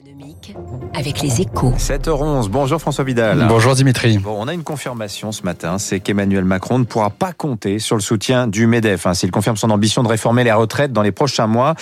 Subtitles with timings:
[0.00, 0.54] économique
[0.94, 1.72] avec les échos.
[1.76, 3.46] 7h11, bonjour François Vidal.
[3.48, 4.18] Bonjour Dimitri.
[4.18, 7.96] Bon, on a une confirmation ce matin, c'est qu'Emmanuel Macron ne pourra pas compter sur
[7.96, 9.06] le soutien du MEDEF.
[9.06, 11.74] Hein, S'il confirme son ambition de réformer les retraites dans les prochains mois.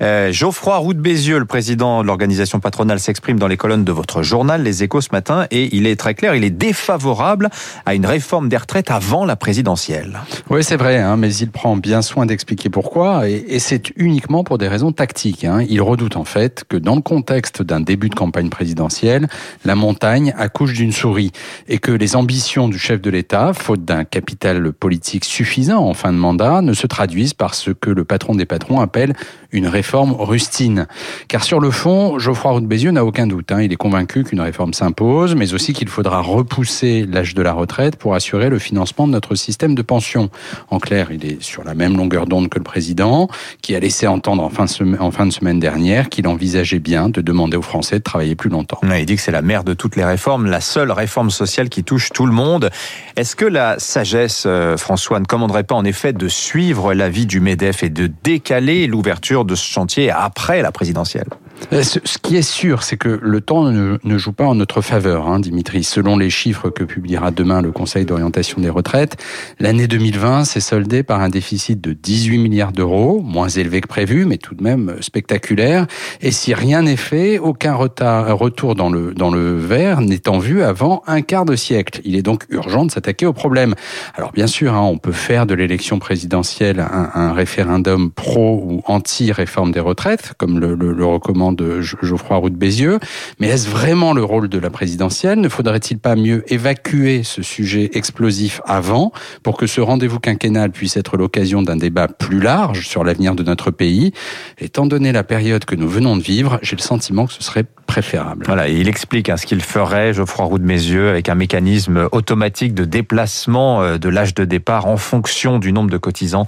[0.00, 3.92] Euh, Geoffroy Roux de Bézieux, le président de l'organisation patronale, s'exprime dans les colonnes de
[3.92, 7.50] votre journal, Les Échos, ce matin, et il est très clair, il est défavorable
[7.84, 10.20] à une réforme des retraites avant la présidentielle.
[10.50, 14.44] Oui, c'est vrai, hein, mais il prend bien soin d'expliquer pourquoi, et, et c'est uniquement
[14.44, 15.44] pour des raisons tactiques.
[15.44, 15.64] Hein.
[15.68, 19.28] Il redoute en fait que dans le contexte d'un début de campagne présidentielle,
[19.64, 21.32] la montagne accouche d'une souris,
[21.68, 26.12] et que les ambitions du chef de l'État, faute d'un capital politique suffisant en fin
[26.12, 29.14] de mandat, ne se traduisent par ce que le patron des patrons appelle
[29.52, 30.86] une réforme rustine.
[31.28, 33.52] Car sur le fond, Geoffroy Roux de Bézieux n'a aucun doute.
[33.52, 33.62] Hein.
[33.62, 37.96] Il est convaincu qu'une réforme s'impose, mais aussi qu'il faudra repousser l'âge de la retraite
[37.96, 40.30] pour assurer le financement de notre système de pension.
[40.70, 43.28] En clair, il est sur la même longueur d'onde que le président,
[43.62, 46.78] qui a laissé entendre en fin de semaine, en fin de semaine dernière qu'il envisageait
[46.78, 48.80] bien de demander aux Français de travailler plus longtemps.
[48.82, 51.84] Il dit que c'est la mère de toutes les réformes, la seule réforme sociale qui
[51.84, 52.70] touche tout le monde.
[53.16, 57.40] Est-ce que la sagesse, euh, François, ne commanderait pas en effet de suivre l'avis du
[57.40, 61.28] MEDEF et de décaler l'ouverture de ce chantier après la présidentielle?
[61.70, 65.28] Ce ce qui est sûr, c'est que le temps ne, joue pas en notre faveur,
[65.28, 65.84] hein, Dimitri.
[65.84, 69.16] Selon les chiffres que publiera demain le Conseil d'orientation des retraites,
[69.58, 74.24] l'année 2020 s'est soldée par un déficit de 18 milliards d'euros, moins élevé que prévu,
[74.24, 75.86] mais tout de même spectaculaire.
[76.20, 80.38] Et si rien n'est fait, aucun retard, retour dans le, dans le vert n'est en
[80.38, 82.00] vue avant un quart de siècle.
[82.04, 83.74] Il est donc urgent de s'attaquer au problème.
[84.14, 89.72] Alors bien sûr, hein, on peut faire de l'élection présidentielle un, référendum pro ou anti-réforme
[89.72, 92.98] des retraites, comme le recommande de Geoffroy Roux de Bézieux.
[93.38, 95.40] Mais est-ce vraiment le rôle de la présidentielle?
[95.40, 100.96] Ne faudrait-il pas mieux évacuer ce sujet explosif avant pour que ce rendez-vous quinquennal puisse
[100.96, 104.12] être l'occasion d'un débat plus large sur l'avenir de notre pays?
[104.58, 107.64] Étant donné la période que nous venons de vivre, j'ai le sentiment que ce serait
[107.86, 108.44] préférable.
[108.46, 112.74] Voilà, il explique hein, ce qu'il ferait, Geoffroy Roux de Mézieux, avec un mécanisme automatique
[112.74, 116.46] de déplacement euh, de l'âge de départ en fonction du nombre de cotisants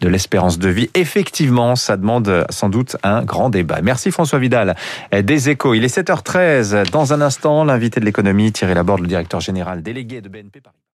[0.00, 0.90] de l'espérance de vie.
[0.94, 3.80] Effectivement, ça demande sans doute un grand débat.
[3.82, 4.76] Merci François Vidal
[5.12, 5.74] des Échos.
[5.74, 6.90] Il est 7h13.
[6.90, 10.80] Dans un instant, l'invité de l'économie, Thierry Laborde, le directeur général délégué de BNP Paris.